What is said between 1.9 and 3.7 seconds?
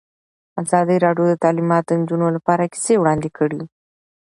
نجونو لپاره کیسې وړاندې کړي.